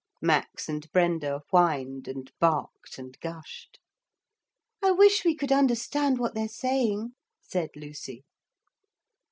Max 0.23 0.67
and 0.67 0.91
Brenda 0.91 1.43
whined 1.51 2.07
and 2.07 2.31
barked 2.39 2.97
and 2.97 3.15
gushed. 3.19 3.79
'I 4.83 4.93
wish 4.93 5.23
we 5.23 5.35
could 5.35 5.51
understand 5.51 6.17
what 6.17 6.33
they're 6.33 6.47
saying,' 6.47 7.11
said 7.39 7.69
Lucy. 7.75 8.23